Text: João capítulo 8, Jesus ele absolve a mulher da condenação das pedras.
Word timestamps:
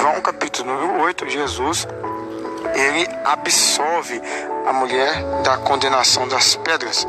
João 0.00 0.18
capítulo 0.22 1.02
8, 1.02 1.28
Jesus 1.28 1.86
ele 2.74 3.06
absolve 3.22 4.18
a 4.66 4.72
mulher 4.72 5.42
da 5.42 5.58
condenação 5.58 6.26
das 6.26 6.56
pedras. 6.56 7.06